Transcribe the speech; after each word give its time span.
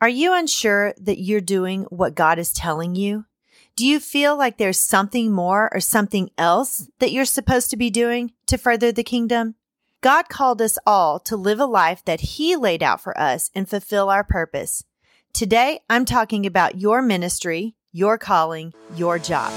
Are 0.00 0.08
you 0.08 0.32
unsure 0.32 0.94
that 1.00 1.20
you're 1.20 1.40
doing 1.40 1.82
what 1.90 2.14
God 2.14 2.38
is 2.38 2.52
telling 2.52 2.94
you? 2.94 3.24
Do 3.74 3.84
you 3.84 3.98
feel 3.98 4.38
like 4.38 4.56
there's 4.56 4.78
something 4.78 5.32
more 5.32 5.68
or 5.74 5.80
something 5.80 6.30
else 6.38 6.88
that 7.00 7.10
you're 7.10 7.24
supposed 7.24 7.70
to 7.70 7.76
be 7.76 7.90
doing 7.90 8.30
to 8.46 8.56
further 8.56 8.92
the 8.92 9.02
kingdom? 9.02 9.56
God 10.00 10.28
called 10.28 10.62
us 10.62 10.78
all 10.86 11.18
to 11.20 11.36
live 11.36 11.58
a 11.58 11.66
life 11.66 12.04
that 12.04 12.20
He 12.20 12.54
laid 12.54 12.80
out 12.80 13.00
for 13.00 13.18
us 13.18 13.50
and 13.56 13.68
fulfill 13.68 14.08
our 14.08 14.22
purpose. 14.22 14.84
Today, 15.32 15.80
I'm 15.90 16.04
talking 16.04 16.46
about 16.46 16.78
your 16.78 17.02
ministry, 17.02 17.74
your 17.90 18.18
calling, 18.18 18.74
your 18.94 19.18
job. 19.18 19.52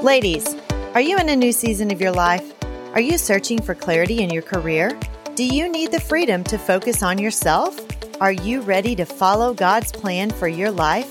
Ladies, 0.00 0.54
are 0.94 1.00
you 1.00 1.18
in 1.18 1.28
a 1.28 1.34
new 1.34 1.50
season 1.50 1.90
of 1.90 2.00
your 2.00 2.12
life? 2.12 2.54
Are 2.94 3.00
you 3.00 3.18
searching 3.18 3.60
for 3.60 3.74
clarity 3.74 4.22
in 4.22 4.30
your 4.30 4.42
career? 4.42 4.96
Do 5.34 5.44
you 5.44 5.68
need 5.68 5.90
the 5.90 6.00
freedom 6.00 6.44
to 6.44 6.56
focus 6.56 7.02
on 7.02 7.18
yourself? 7.18 7.76
Are 8.24 8.32
you 8.32 8.62
ready 8.62 8.96
to 8.96 9.04
follow 9.04 9.52
God's 9.52 9.92
plan 9.92 10.30
for 10.30 10.48
your 10.48 10.70
life? 10.70 11.10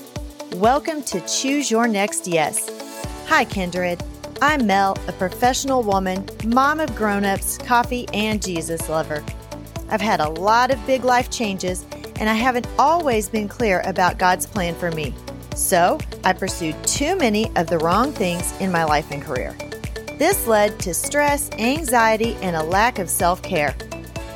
Welcome 0.54 1.00
to 1.04 1.20
Choose 1.28 1.70
Your 1.70 1.86
Next 1.86 2.26
Yes. 2.26 2.68
Hi, 3.28 3.44
Kindred. 3.44 4.02
I'm 4.42 4.66
Mel, 4.66 4.98
a 5.06 5.12
professional 5.12 5.84
woman, 5.84 6.28
mom 6.44 6.80
of 6.80 6.92
grown 6.96 7.24
ups, 7.24 7.56
coffee, 7.56 8.08
and 8.12 8.42
Jesus 8.42 8.88
lover. 8.88 9.22
I've 9.90 10.00
had 10.00 10.18
a 10.18 10.28
lot 10.28 10.72
of 10.72 10.86
big 10.88 11.04
life 11.04 11.30
changes, 11.30 11.86
and 12.18 12.28
I 12.28 12.34
haven't 12.34 12.66
always 12.80 13.28
been 13.28 13.46
clear 13.46 13.80
about 13.86 14.18
God's 14.18 14.46
plan 14.46 14.74
for 14.74 14.90
me. 14.90 15.14
So 15.54 16.00
I 16.24 16.32
pursued 16.32 16.74
too 16.82 17.14
many 17.14 17.48
of 17.54 17.68
the 17.68 17.78
wrong 17.78 18.10
things 18.10 18.60
in 18.60 18.72
my 18.72 18.82
life 18.82 19.12
and 19.12 19.22
career. 19.22 19.56
This 20.18 20.48
led 20.48 20.80
to 20.80 20.92
stress, 20.92 21.48
anxiety, 21.60 22.34
and 22.42 22.56
a 22.56 22.64
lack 22.64 22.98
of 22.98 23.08
self 23.08 23.40
care. 23.40 23.72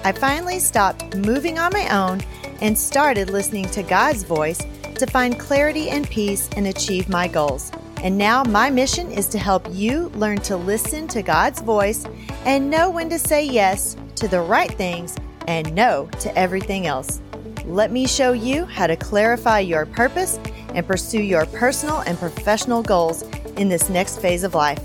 I 0.05 0.12
finally 0.12 0.60
stopped 0.60 1.16
moving 1.16 1.58
on 1.58 1.72
my 1.72 1.88
own 1.88 2.22
and 2.61 2.79
started 2.79 3.30
listening 3.30 3.69
to 3.71 3.83
God's 3.83 4.23
voice 4.23 4.61
to 4.97 5.07
find 5.07 5.39
clarity 5.39 5.91
and 5.91 6.09
peace 6.09 6.48
and 6.57 6.67
achieve 6.67 7.09
my 7.09 7.28
goals. 7.28 7.70
And 8.03 8.17
now 8.17 8.45
my 8.45 8.70
mission 8.70 9.11
is 9.11 9.27
to 9.28 9.39
help 9.39 9.67
you 9.70 10.09
learn 10.11 10.39
to 10.42 10.56
listen 10.56 11.09
to 11.09 11.23
God's 11.23 11.61
voice 11.61 12.05
and 12.45 12.70
know 12.70 12.91
when 12.91 13.11
to 13.11 13.19
say 13.19 13.45
yes 13.45 13.97
to 14.17 14.28
the 14.28 14.41
right 14.41 14.70
things 14.70 15.17
and 15.47 15.75
no 15.75 16.09
to 16.20 16.37
everything 16.39 16.87
else. 16.87 17.20
Let 17.65 17.91
me 17.91 18.06
show 18.06 18.33
you 18.33 18.65
how 18.65 18.87
to 18.87 18.97
clarify 18.97 19.61
your 19.61 19.84
purpose 19.87 20.39
and 20.75 20.87
pursue 20.87 21.22
your 21.22 21.47
personal 21.47 22.00
and 22.00 22.19
professional 22.19 22.83
goals 22.83 23.22
in 23.56 23.69
this 23.69 23.89
next 23.89 24.20
phase 24.20 24.45
of 24.45 24.55
life. 24.55 24.78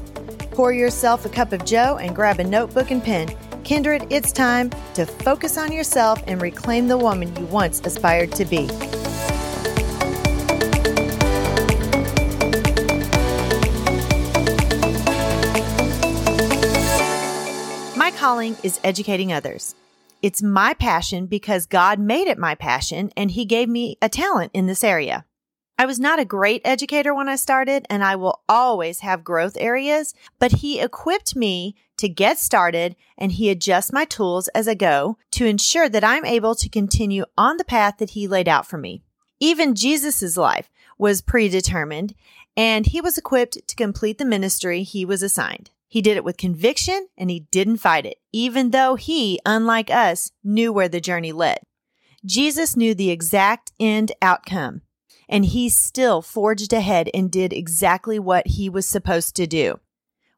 Pour 0.51 0.73
yourself 0.73 1.25
a 1.25 1.29
cup 1.29 1.51
of 1.53 1.65
joe 1.65 1.97
and 1.97 2.15
grab 2.15 2.39
a 2.39 2.43
notebook 2.43 2.91
and 2.91 3.03
pen 3.03 3.29
Kindred, 3.63 4.05
it's 4.09 4.33
time 4.33 4.69
to 4.93 5.05
focus 5.05 5.57
on 5.57 5.71
yourself 5.71 6.21
and 6.27 6.41
reclaim 6.41 6.89
the 6.89 6.97
woman 6.97 7.33
you 7.37 7.45
once 7.45 7.79
aspired 7.85 8.33
to 8.33 8.43
be. 8.43 8.67
My 17.95 18.11
calling 18.11 18.57
is 18.63 18.81
educating 18.83 19.31
others. 19.31 19.75
It's 20.21 20.43
my 20.43 20.73
passion 20.73 21.27
because 21.27 21.65
God 21.65 21.99
made 21.99 22.27
it 22.27 22.37
my 22.37 22.55
passion 22.55 23.11
and 23.15 23.31
He 23.31 23.45
gave 23.45 23.69
me 23.69 23.97
a 24.01 24.09
talent 24.09 24.51
in 24.53 24.67
this 24.67 24.83
area. 24.83 25.25
I 25.77 25.85
was 25.87 25.99
not 25.99 26.19
a 26.19 26.25
great 26.25 26.61
educator 26.63 27.15
when 27.15 27.27
I 27.27 27.35
started, 27.35 27.87
and 27.89 28.03
I 28.03 28.15
will 28.15 28.43
always 28.47 28.99
have 28.99 29.23
growth 29.23 29.57
areas, 29.59 30.13
but 30.37 30.51
he 30.51 30.79
equipped 30.79 31.35
me 31.35 31.75
to 32.03 32.09
get 32.09 32.37
started 32.37 32.97
and 33.17 33.31
he 33.31 33.49
adjusts 33.49 33.93
my 33.93 34.03
tools 34.03 34.49
as 34.49 34.67
I 34.67 34.73
go 34.73 35.17
to 35.31 35.45
ensure 35.45 35.87
that 35.87 36.03
I'm 36.03 36.25
able 36.25 36.53
to 36.53 36.67
continue 36.67 37.23
on 37.37 37.55
the 37.55 37.63
path 37.63 37.95
that 37.99 38.09
he 38.09 38.27
laid 38.27 38.49
out 38.49 38.67
for 38.67 38.77
me. 38.77 39.03
Even 39.39 39.73
Jesus' 39.73 40.35
life 40.35 40.69
was 40.97 41.21
predetermined, 41.21 42.13
and 42.57 42.85
he 42.85 42.99
was 42.99 43.17
equipped 43.17 43.65
to 43.65 43.75
complete 43.77 44.17
the 44.17 44.25
ministry 44.25 44.83
he 44.83 45.05
was 45.05 45.23
assigned. 45.23 45.71
He 45.87 46.01
did 46.01 46.17
it 46.17 46.25
with 46.25 46.35
conviction 46.35 47.07
and 47.17 47.29
he 47.29 47.47
didn't 47.51 47.77
fight 47.77 48.05
it, 48.05 48.17
even 48.33 48.71
though 48.71 48.95
he, 48.95 49.39
unlike 49.45 49.89
us, 49.89 50.33
knew 50.43 50.73
where 50.73 50.89
the 50.89 50.99
journey 50.99 51.31
led. 51.31 51.59
Jesus 52.25 52.75
knew 52.75 52.93
the 52.93 53.11
exact 53.11 53.71
end 53.79 54.11
outcome 54.21 54.81
and 55.29 55.45
he 55.45 55.69
still 55.69 56.21
forged 56.21 56.73
ahead 56.73 57.09
and 57.13 57.31
did 57.31 57.53
exactly 57.53 58.19
what 58.19 58.45
he 58.47 58.67
was 58.67 58.85
supposed 58.85 59.37
to 59.37 59.47
do. 59.47 59.79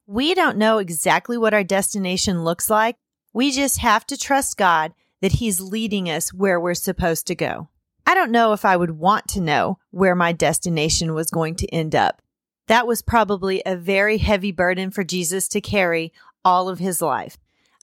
We 0.07 0.35
don't 0.35 0.57
know 0.57 0.77
exactly 0.77 1.35
what 1.35 1.55
our 1.55 1.63
destination 1.63 2.43
looks 2.43 2.69
like. 2.69 2.97
We 3.33 3.51
just 3.51 3.79
have 3.79 4.05
to 4.07 4.17
trust 4.17 4.55
God 4.55 4.93
that 5.21 5.33
he's 5.33 5.59
leading 5.59 6.09
us 6.09 6.31
where 6.31 6.59
we're 6.59 6.75
supposed 6.75 7.25
to 7.27 7.35
go. 7.35 7.69
I 8.05 8.13
don't 8.13 8.31
know 8.31 8.53
if 8.53 8.65
I 8.65 8.77
would 8.77 8.91
want 8.91 9.27
to 9.29 9.41
know 9.41 9.79
where 9.89 10.13
my 10.13 10.31
destination 10.31 11.15
was 11.15 11.31
going 11.31 11.55
to 11.55 11.73
end 11.73 11.95
up. 11.95 12.21
That 12.67 12.85
was 12.85 13.01
probably 13.01 13.63
a 13.65 13.75
very 13.75 14.19
heavy 14.19 14.51
burden 14.51 14.91
for 14.91 15.03
Jesus 15.03 15.47
to 15.49 15.61
carry 15.61 16.13
all 16.43 16.69
of 16.69 16.77
his 16.77 17.01
life. 17.01 17.37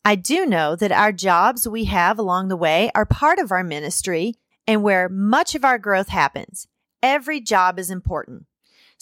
I 0.05 0.15
do 0.15 0.47
know 0.47 0.77
that 0.77 0.93
our 0.93 1.11
jobs 1.11 1.67
we 1.67 1.87
have 1.87 2.21
along 2.21 2.49
the 2.49 2.57
way 2.57 2.93
are 2.95 3.05
part 3.05 3.41
of 3.41 3.51
our 3.51 3.65
ministry 3.65 4.37
and 4.67 4.85
where 4.85 5.09
much 5.09 5.57
of 5.57 5.65
our 5.65 5.79
growth 5.79 6.09
happens. 6.09 6.69
Every 7.03 7.41
job 7.41 7.81
is 7.81 7.91
important. 7.91 8.47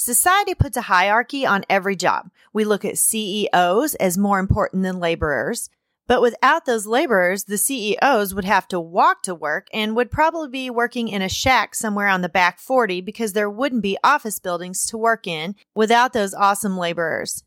Society 0.03 0.55
puts 0.55 0.79
a 0.79 0.89
hierarchy 0.89 1.45
on 1.45 1.63
every 1.69 1.95
job. 1.95 2.31
We 2.55 2.65
look 2.65 2.87
at 2.87 2.97
CEOs 2.97 3.97
as 3.97 4.17
more 4.17 4.39
important 4.39 4.83
than 4.83 4.99
laborers. 4.99 5.69
But 6.07 6.23
without 6.23 6.65
those 6.65 6.87
laborers, 6.87 7.45
the 7.45 7.59
CEOs 7.59 8.35
would 8.35 8.47
have 8.47 8.67
to 8.69 8.81
walk 8.81 9.23
to 9.25 9.35
work 9.35 9.69
and 9.75 9.95
would 9.95 10.11
probably 10.11 10.49
be 10.49 10.71
working 10.71 11.09
in 11.09 11.21
a 11.21 11.29
shack 11.29 11.75
somewhere 11.75 12.09
on 12.09 12.23
the 12.23 12.31
back 12.31 12.59
40 12.59 13.03
because 13.03 13.35
there 13.35 13.51
wouldn't 13.51 13.83
be 13.83 13.99
office 14.03 14.39
buildings 14.39 14.87
to 14.87 14.97
work 14.97 15.27
in 15.27 15.55
without 15.75 16.15
those 16.15 16.33
awesome 16.33 16.79
laborers. 16.79 17.45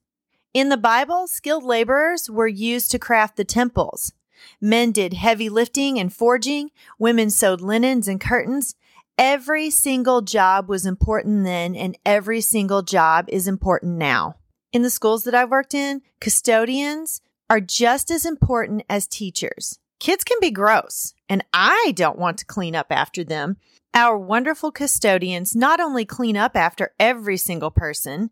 In 0.54 0.70
the 0.70 0.78
Bible, 0.78 1.26
skilled 1.26 1.64
laborers 1.64 2.30
were 2.30 2.46
used 2.46 2.92
to 2.92 3.00
craft 3.00 3.36
the 3.36 3.46
temples. 3.46 4.14
Men 4.62 4.92
did 4.92 5.14
heavy 5.14 5.50
lifting 5.50 5.98
and 5.98 6.14
forging, 6.14 6.70
women 7.00 7.32
sewed 7.32 7.62
linens 7.62 8.08
and 8.08 8.22
curtains, 8.22 8.76
Every 9.18 9.70
single 9.70 10.22
job 10.22 10.68
was 10.68 10.86
important 10.86 11.44
then, 11.44 11.76
and 11.76 11.98
every 12.06 12.42
single 12.42 12.82
job 12.82 13.26
is 13.30 13.48
important 13.48 13.98
now. 13.98 14.36
In 14.72 14.82
the 14.82 14.90
schools 14.90 15.24
that 15.24 15.36
I've 15.36 15.52
worked 15.52 15.76
in, 15.76 16.02
custodians 16.20 17.22
are 17.50 17.62
just 17.62 18.10
as 18.10 18.26
important 18.26 18.84
as 18.90 19.06
teachers. 19.06 19.78
Kids 20.00 20.24
can 20.24 20.40
be 20.42 20.50
gross, 20.50 21.14
and 21.30 21.46
I 21.54 21.94
don't 21.96 22.18
want 22.18 22.40
to 22.40 22.46
clean 22.46 22.76
up 22.76 22.88
after 22.90 23.24
them. 23.24 23.58
Our 23.94 24.18
wonderful 24.18 24.72
custodians 24.72 25.56
not 25.56 25.80
only 25.80 26.06
clean 26.06 26.36
up 26.36 26.58
after 26.58 26.96
every 27.00 27.38
single 27.38 27.70
person, 27.70 28.32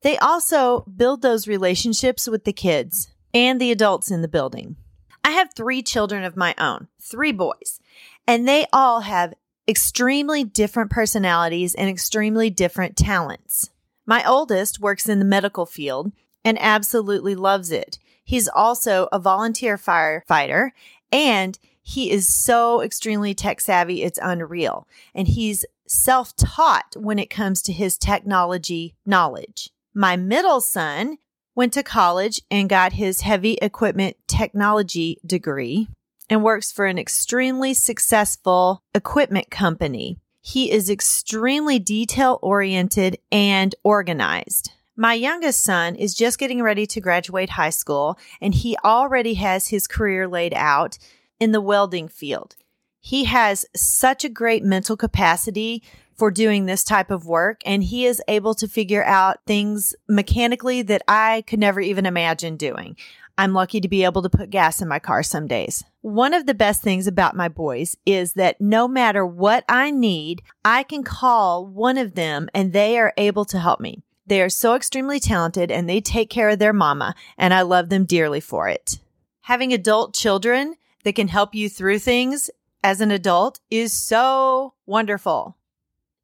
they 0.00 0.16
also 0.16 0.80
build 0.96 1.20
those 1.20 1.46
relationships 1.46 2.26
with 2.26 2.44
the 2.44 2.54
kids 2.54 3.12
and 3.34 3.60
the 3.60 3.70
adults 3.70 4.10
in 4.10 4.22
the 4.22 4.28
building. 4.28 4.76
I 5.22 5.32
have 5.32 5.54
three 5.54 5.82
children 5.82 6.24
of 6.24 6.36
my 6.36 6.54
own, 6.58 6.88
three 7.00 7.32
boys, 7.32 7.78
and 8.26 8.48
they 8.48 8.66
all 8.72 9.00
have 9.02 9.34
extremely 9.72 10.44
different 10.44 10.90
personalities 10.90 11.74
and 11.74 11.88
extremely 11.88 12.50
different 12.50 12.94
talents. 12.94 13.70
My 14.04 14.22
oldest 14.22 14.80
works 14.80 15.08
in 15.08 15.18
the 15.18 15.24
medical 15.24 15.64
field 15.64 16.12
and 16.44 16.60
absolutely 16.60 17.34
loves 17.34 17.70
it. 17.70 17.98
He's 18.22 18.48
also 18.48 19.08
a 19.10 19.18
volunteer 19.18 19.78
firefighter 19.78 20.72
and 21.10 21.58
he 21.80 22.10
is 22.10 22.28
so 22.28 22.82
extremely 22.82 23.32
tech 23.32 23.62
savvy, 23.62 24.02
it's 24.02 24.18
unreal. 24.22 24.86
And 25.14 25.26
he's 25.26 25.64
self 25.86 26.36
taught 26.36 26.94
when 26.94 27.18
it 27.18 27.30
comes 27.30 27.62
to 27.62 27.72
his 27.72 27.96
technology 27.96 28.94
knowledge. 29.06 29.70
My 29.94 30.16
middle 30.16 30.60
son 30.60 31.16
went 31.54 31.72
to 31.72 31.82
college 31.82 32.42
and 32.50 32.68
got 32.68 32.92
his 32.92 33.22
heavy 33.22 33.54
equipment 33.62 34.18
technology 34.28 35.16
degree 35.24 35.88
and 36.28 36.42
works 36.42 36.72
for 36.72 36.86
an 36.86 36.98
extremely 36.98 37.74
successful 37.74 38.82
equipment 38.94 39.50
company. 39.50 40.18
He 40.40 40.70
is 40.70 40.90
extremely 40.90 41.78
detail 41.78 42.38
oriented 42.42 43.18
and 43.30 43.74
organized. 43.84 44.72
My 44.96 45.14
youngest 45.14 45.62
son 45.62 45.94
is 45.94 46.14
just 46.14 46.38
getting 46.38 46.62
ready 46.62 46.86
to 46.86 47.00
graduate 47.00 47.50
high 47.50 47.70
school 47.70 48.18
and 48.40 48.54
he 48.54 48.76
already 48.84 49.34
has 49.34 49.68
his 49.68 49.86
career 49.86 50.28
laid 50.28 50.52
out 50.54 50.98
in 51.40 51.52
the 51.52 51.60
welding 51.60 52.08
field. 52.08 52.56
He 53.00 53.24
has 53.24 53.64
such 53.74 54.24
a 54.24 54.28
great 54.28 54.62
mental 54.62 54.96
capacity 54.96 55.82
for 56.14 56.30
doing 56.30 56.66
this 56.66 56.84
type 56.84 57.10
of 57.10 57.26
work 57.26 57.62
and 57.64 57.82
he 57.82 58.04
is 58.06 58.22
able 58.28 58.54
to 58.54 58.68
figure 58.68 59.02
out 59.04 59.38
things 59.46 59.94
mechanically 60.08 60.82
that 60.82 61.02
I 61.08 61.42
could 61.46 61.58
never 61.58 61.80
even 61.80 62.04
imagine 62.04 62.56
doing. 62.56 62.96
I'm 63.42 63.54
lucky 63.54 63.80
to 63.80 63.88
be 63.88 64.04
able 64.04 64.22
to 64.22 64.30
put 64.30 64.50
gas 64.50 64.80
in 64.80 64.86
my 64.86 65.00
car 65.00 65.24
some 65.24 65.48
days. 65.48 65.82
One 66.00 66.32
of 66.32 66.46
the 66.46 66.54
best 66.54 66.80
things 66.80 67.08
about 67.08 67.34
my 67.34 67.48
boys 67.48 67.96
is 68.06 68.34
that 68.34 68.60
no 68.60 68.86
matter 68.86 69.26
what 69.26 69.64
I 69.68 69.90
need, 69.90 70.42
I 70.64 70.84
can 70.84 71.02
call 71.02 71.66
one 71.66 71.98
of 71.98 72.14
them 72.14 72.48
and 72.54 72.72
they 72.72 73.00
are 73.00 73.12
able 73.16 73.44
to 73.46 73.58
help 73.58 73.80
me. 73.80 74.04
They 74.28 74.40
are 74.42 74.48
so 74.48 74.76
extremely 74.76 75.18
talented 75.18 75.72
and 75.72 75.88
they 75.88 76.00
take 76.00 76.30
care 76.30 76.50
of 76.50 76.60
their 76.60 76.72
mama, 76.72 77.16
and 77.36 77.52
I 77.52 77.62
love 77.62 77.88
them 77.88 78.04
dearly 78.04 78.38
for 78.38 78.68
it. 78.68 79.00
Having 79.40 79.72
adult 79.72 80.14
children 80.14 80.76
that 81.02 81.16
can 81.16 81.26
help 81.26 81.52
you 81.52 81.68
through 81.68 81.98
things 81.98 82.48
as 82.84 83.00
an 83.00 83.10
adult 83.10 83.58
is 83.72 83.92
so 83.92 84.74
wonderful. 84.86 85.56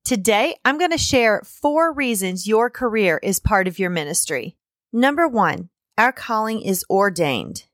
Today, 0.04 0.54
I'm 0.64 0.78
going 0.78 0.92
to 0.92 0.98
share 0.98 1.42
four 1.44 1.92
reasons 1.92 2.46
your 2.46 2.70
career 2.70 3.18
is 3.24 3.40
part 3.40 3.66
of 3.66 3.80
your 3.80 3.90
ministry. 3.90 4.56
Number 4.92 5.26
one, 5.26 5.70
our 5.98 6.12
calling 6.12 6.62
is 6.62 6.84
ordained. 6.88 7.64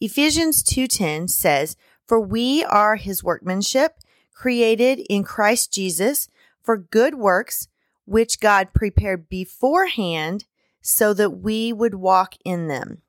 Ephesians 0.00 0.62
2.10 0.62 1.30
says, 1.30 1.76
For 2.06 2.20
we 2.20 2.64
are 2.64 2.96
his 2.96 3.22
workmanship, 3.24 3.94
created 4.34 4.98
in 5.08 5.22
Christ 5.22 5.72
Jesus 5.72 6.28
for 6.62 6.76
good 6.76 7.14
works, 7.14 7.68
which 8.04 8.40
God 8.40 8.74
prepared 8.74 9.28
beforehand 9.28 10.46
so 10.82 11.14
that 11.14 11.30
we 11.30 11.72
would 11.72 11.94
walk 11.94 12.34
in 12.44 12.66
them. 12.66 13.02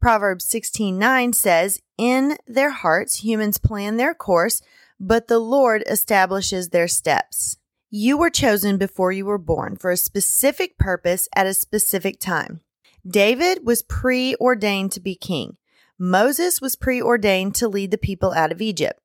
Proverbs 0.00 0.46
16:9 0.46 1.34
says, 1.34 1.80
"In 1.98 2.38
their 2.46 2.70
hearts 2.70 3.16
humans 3.16 3.58
plan 3.58 3.96
their 3.98 4.14
course, 4.14 4.62
but 4.98 5.28
the 5.28 5.38
Lord 5.38 5.84
establishes 5.86 6.70
their 6.70 6.88
steps." 6.88 7.58
You 7.90 8.16
were 8.16 8.30
chosen 8.30 8.78
before 8.78 9.12
you 9.12 9.26
were 9.26 9.38
born 9.38 9.76
for 9.76 9.90
a 9.90 9.96
specific 9.98 10.78
purpose 10.78 11.28
at 11.36 11.46
a 11.46 11.52
specific 11.52 12.18
time. 12.18 12.62
David 13.08 13.64
was 13.64 13.82
preordained 13.82 14.92
to 14.92 15.00
be 15.00 15.14
king. 15.14 15.56
Moses 15.98 16.60
was 16.60 16.76
preordained 16.76 17.54
to 17.56 17.68
lead 17.68 17.90
the 17.90 17.98
people 17.98 18.32
out 18.32 18.52
of 18.52 18.60
Egypt. 18.60 19.00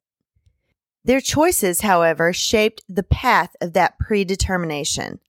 Their 1.03 1.21
choices, 1.21 1.81
however, 1.81 2.33
shaped 2.33 2.83
the 2.89 3.03
path 3.03 3.55
of 3.61 3.73
that 3.73 3.99
predetermination. 3.99 5.19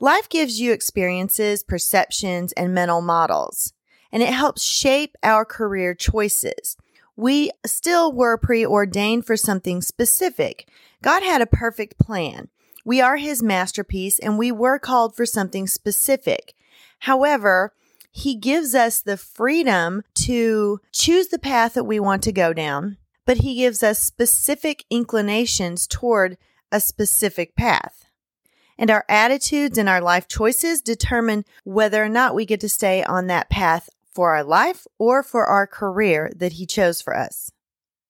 Life 0.00 0.28
gives 0.28 0.60
you 0.60 0.72
experiences, 0.72 1.62
perceptions, 1.62 2.52
and 2.52 2.74
mental 2.74 3.00
models, 3.00 3.72
and 4.12 4.22
it 4.22 4.28
helps 4.28 4.62
shape 4.62 5.16
our 5.22 5.44
career 5.44 5.94
choices. 5.94 6.76
We 7.16 7.50
still 7.66 8.12
were 8.12 8.36
preordained 8.36 9.26
for 9.26 9.36
something 9.36 9.82
specific. 9.82 10.68
God 11.02 11.22
had 11.22 11.40
a 11.40 11.46
perfect 11.46 11.98
plan. 11.98 12.48
We 12.84 13.00
are 13.00 13.16
his 13.16 13.42
masterpiece 13.42 14.18
and 14.18 14.38
we 14.38 14.52
were 14.52 14.78
called 14.78 15.16
for 15.16 15.26
something 15.26 15.66
specific. 15.66 16.54
However, 17.00 17.72
he 18.18 18.34
gives 18.34 18.74
us 18.74 19.00
the 19.00 19.16
freedom 19.16 20.02
to 20.14 20.80
choose 20.92 21.28
the 21.28 21.38
path 21.38 21.74
that 21.74 21.84
we 21.84 22.00
want 22.00 22.22
to 22.24 22.32
go 22.32 22.52
down, 22.52 22.96
but 23.24 23.38
he 23.38 23.54
gives 23.54 23.82
us 23.82 24.00
specific 24.00 24.84
inclinations 24.90 25.86
toward 25.86 26.36
a 26.72 26.80
specific 26.80 27.54
path. 27.54 28.06
And 28.76 28.90
our 28.90 29.04
attitudes 29.08 29.78
and 29.78 29.88
our 29.88 30.00
life 30.00 30.26
choices 30.26 30.80
determine 30.80 31.44
whether 31.64 32.02
or 32.02 32.08
not 32.08 32.34
we 32.34 32.44
get 32.44 32.60
to 32.60 32.68
stay 32.68 33.04
on 33.04 33.28
that 33.28 33.50
path 33.50 33.88
for 34.12 34.34
our 34.34 34.44
life 34.44 34.86
or 34.98 35.22
for 35.22 35.46
our 35.46 35.66
career 35.66 36.32
that 36.36 36.54
he 36.54 36.66
chose 36.66 37.00
for 37.00 37.16
us. 37.16 37.52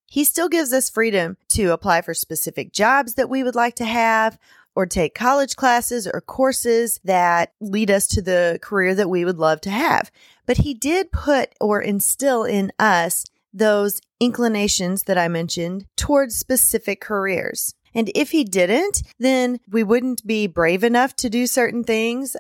He 0.07 0.25
still 0.25 0.49
gives 0.49 0.73
us 0.73 0.89
freedom 0.89 1.37
to 1.51 1.73
apply 1.73 2.01
for 2.01 2.15
specific 2.15 2.73
jobs 2.73 3.15
that 3.15 3.29
we 3.29 3.43
would 3.43 3.55
like 3.55 3.77
to 3.77 3.85
have 3.85 4.39
or 4.79 4.87
take 4.87 5.13
college 5.13 5.57
classes 5.57 6.07
or 6.07 6.21
courses 6.21 7.01
that 7.03 7.53
lead 7.61 7.91
us 7.91 8.07
to 8.07 8.23
the 8.23 8.61
career 8.63 8.95
that 8.95 9.11
we 9.11 9.25
would 9.25 9.37
love 9.37 9.61
to 9.61 9.71
have. 9.71 10.09
But 10.47 10.59
he 10.59 10.73
did 10.73 11.11
put 11.11 11.53
or 11.61 11.83
instill 11.83 12.45
in 12.45 12.71
us 12.79 13.25
those 13.53 14.01
inclinations 14.21 15.03
that 15.03 15.19
I 15.19 15.27
mentioned 15.27 15.87
towards 15.97 16.37
specific 16.37 17.01
careers. 17.01 17.75
And 17.93 18.09
if 18.15 18.31
he 18.31 18.45
didn't, 18.45 19.03
then 19.19 19.59
we 19.69 19.83
wouldn't 19.83 20.25
be 20.25 20.47
brave 20.47 20.85
enough 20.85 21.17
to 21.17 21.29
do 21.29 21.49
certain 21.49 21.83
things. 21.83 22.37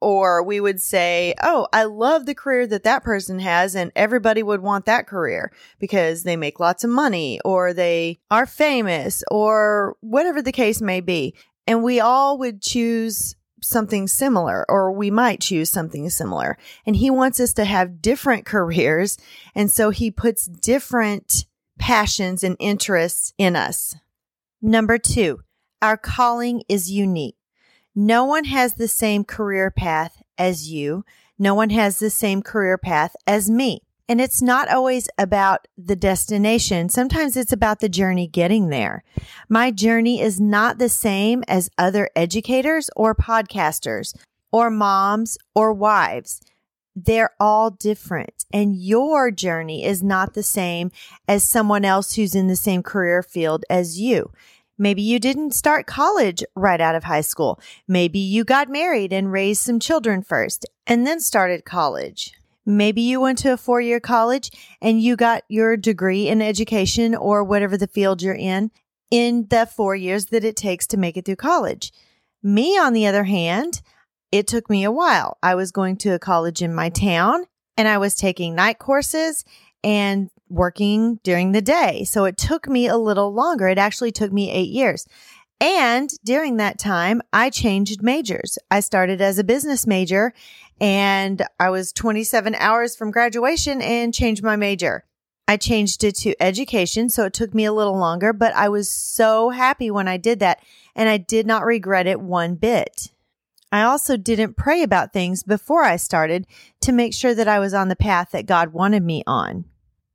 Or 0.00 0.42
we 0.42 0.60
would 0.60 0.80
say, 0.80 1.34
Oh, 1.42 1.68
I 1.72 1.84
love 1.84 2.26
the 2.26 2.34
career 2.34 2.66
that 2.66 2.82
that 2.84 3.04
person 3.04 3.38
has, 3.38 3.76
and 3.76 3.92
everybody 3.94 4.42
would 4.42 4.60
want 4.60 4.86
that 4.86 5.06
career 5.06 5.52
because 5.78 6.24
they 6.24 6.36
make 6.36 6.58
lots 6.58 6.82
of 6.82 6.90
money 6.90 7.38
or 7.44 7.72
they 7.72 8.18
are 8.28 8.46
famous 8.46 9.22
or 9.30 9.96
whatever 10.00 10.42
the 10.42 10.50
case 10.50 10.80
may 10.80 11.00
be 11.00 11.36
and 11.66 11.82
we 11.82 12.00
all 12.00 12.38
would 12.38 12.60
choose 12.62 13.36
something 13.60 14.08
similar 14.08 14.66
or 14.68 14.92
we 14.92 15.10
might 15.10 15.40
choose 15.40 15.70
something 15.70 16.10
similar. 16.10 16.58
And 16.84 16.96
he 16.96 17.10
wants 17.10 17.40
us 17.40 17.52
to 17.54 17.64
have 17.64 18.02
different 18.02 18.44
careers. 18.44 19.16
And 19.54 19.70
so 19.70 19.90
he 19.90 20.10
puts 20.10 20.46
different 20.46 21.46
passions 21.78 22.42
and 22.42 22.56
interests 22.58 23.32
in 23.38 23.56
us. 23.56 23.94
Number 24.60 24.98
two, 24.98 25.40
our 25.80 25.96
calling 25.96 26.62
is 26.68 26.90
unique. 26.90 27.36
No 27.94 28.24
one 28.24 28.44
has 28.44 28.74
the 28.74 28.88
same 28.88 29.24
career 29.24 29.70
path 29.70 30.22
as 30.38 30.70
you. 30.70 31.04
No 31.38 31.54
one 31.54 31.70
has 31.70 31.98
the 31.98 32.10
same 32.10 32.42
career 32.42 32.78
path 32.78 33.14
as 33.26 33.50
me. 33.50 33.82
And 34.08 34.20
it's 34.20 34.42
not 34.42 34.68
always 34.68 35.08
about 35.16 35.68
the 35.78 35.96
destination. 35.96 36.88
Sometimes 36.88 37.36
it's 37.36 37.52
about 37.52 37.80
the 37.80 37.88
journey 37.88 38.26
getting 38.26 38.68
there. 38.68 39.04
My 39.48 39.70
journey 39.70 40.20
is 40.20 40.40
not 40.40 40.78
the 40.78 40.88
same 40.88 41.44
as 41.48 41.70
other 41.78 42.10
educators 42.14 42.90
or 42.96 43.14
podcasters 43.14 44.14
or 44.50 44.70
moms 44.70 45.38
or 45.54 45.72
wives. 45.72 46.40
They're 46.94 47.30
all 47.40 47.70
different 47.70 48.44
and 48.52 48.76
your 48.76 49.30
journey 49.30 49.84
is 49.84 50.02
not 50.02 50.34
the 50.34 50.42
same 50.42 50.90
as 51.26 51.42
someone 51.42 51.84
else 51.84 52.14
who's 52.14 52.34
in 52.34 52.48
the 52.48 52.56
same 52.56 52.82
career 52.82 53.22
field 53.22 53.64
as 53.70 53.98
you. 53.98 54.30
Maybe 54.76 55.02
you 55.02 55.18
didn't 55.18 55.54
start 55.54 55.86
college 55.86 56.42
right 56.54 56.80
out 56.80 56.94
of 56.94 57.04
high 57.04 57.20
school. 57.20 57.60
Maybe 57.86 58.18
you 58.18 58.44
got 58.44 58.68
married 58.68 59.12
and 59.12 59.32
raised 59.32 59.62
some 59.62 59.78
children 59.78 60.22
first 60.22 60.66
and 60.86 61.06
then 61.06 61.20
started 61.20 61.64
college. 61.64 62.32
Maybe 62.64 63.02
you 63.02 63.20
went 63.20 63.38
to 63.38 63.52
a 63.52 63.56
four 63.56 63.80
year 63.80 64.00
college 64.00 64.50
and 64.80 65.00
you 65.00 65.16
got 65.16 65.44
your 65.48 65.76
degree 65.76 66.28
in 66.28 66.40
education 66.40 67.14
or 67.14 67.42
whatever 67.42 67.76
the 67.76 67.86
field 67.86 68.22
you're 68.22 68.34
in 68.34 68.70
in 69.10 69.46
the 69.50 69.66
four 69.66 69.94
years 69.94 70.26
that 70.26 70.44
it 70.44 70.56
takes 70.56 70.86
to 70.88 70.96
make 70.96 71.16
it 71.16 71.24
through 71.24 71.36
college. 71.36 71.92
Me, 72.42 72.78
on 72.78 72.92
the 72.92 73.06
other 73.06 73.24
hand, 73.24 73.82
it 74.30 74.46
took 74.46 74.70
me 74.70 74.84
a 74.84 74.90
while. 74.90 75.36
I 75.42 75.54
was 75.54 75.70
going 75.70 75.96
to 75.98 76.14
a 76.14 76.18
college 76.18 76.62
in 76.62 76.74
my 76.74 76.88
town 76.88 77.44
and 77.76 77.86
I 77.86 77.98
was 77.98 78.14
taking 78.14 78.54
night 78.54 78.78
courses 78.78 79.44
and 79.84 80.30
working 80.48 81.18
during 81.24 81.52
the 81.52 81.62
day. 81.62 82.04
So 82.04 82.24
it 82.24 82.36
took 82.36 82.68
me 82.68 82.86
a 82.86 82.96
little 82.96 83.32
longer. 83.32 83.68
It 83.68 83.78
actually 83.78 84.12
took 84.12 84.32
me 84.32 84.50
eight 84.50 84.70
years. 84.70 85.06
And 85.60 86.10
during 86.24 86.56
that 86.56 86.78
time, 86.78 87.22
I 87.32 87.48
changed 87.48 88.02
majors. 88.02 88.58
I 88.70 88.80
started 88.80 89.20
as 89.20 89.38
a 89.38 89.44
business 89.44 89.86
major 89.86 90.34
and 90.82 91.46
I 91.60 91.70
was 91.70 91.92
27 91.92 92.56
hours 92.56 92.96
from 92.96 93.12
graduation 93.12 93.80
and 93.80 94.12
changed 94.12 94.42
my 94.42 94.56
major. 94.56 95.04
I 95.46 95.56
changed 95.56 96.02
it 96.02 96.16
to 96.16 96.34
education, 96.42 97.08
so 97.08 97.24
it 97.26 97.32
took 97.32 97.54
me 97.54 97.64
a 97.64 97.72
little 97.72 97.96
longer, 97.96 98.32
but 98.32 98.52
I 98.56 98.68
was 98.68 98.90
so 98.90 99.50
happy 99.50 99.92
when 99.92 100.08
I 100.08 100.16
did 100.16 100.40
that 100.40 100.60
and 100.96 101.08
I 101.08 101.18
did 101.18 101.46
not 101.46 101.64
regret 101.64 102.08
it 102.08 102.20
one 102.20 102.56
bit. 102.56 103.12
I 103.70 103.82
also 103.82 104.16
didn't 104.16 104.56
pray 104.56 104.82
about 104.82 105.12
things 105.12 105.44
before 105.44 105.84
I 105.84 105.96
started 105.96 106.46
to 106.80 106.92
make 106.92 107.14
sure 107.14 107.34
that 107.34 107.48
I 107.48 107.60
was 107.60 107.72
on 107.72 107.88
the 107.88 107.96
path 107.96 108.32
that 108.32 108.46
God 108.46 108.72
wanted 108.72 109.04
me 109.04 109.22
on. 109.24 109.66